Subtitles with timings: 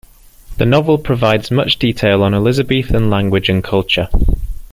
[0.57, 4.09] The novel provides much detail on Elizabethan language and culture.